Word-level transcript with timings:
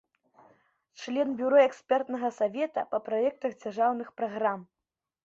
Член 1.01 1.29
бюро 1.41 1.59
экспертнага 1.67 2.31
савета 2.39 2.85
па 2.95 3.01
праектах 3.11 3.51
дзяржаўных 3.61 4.09
праграм. 4.23 4.59